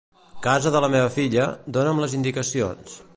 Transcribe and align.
Casa 0.45 0.71
de 0.75 0.81
la 0.85 0.89
meva 0.95 1.11
filla, 1.17 1.45
dona'm 1.77 2.03
les 2.05 2.17
indicacions. 2.21 3.01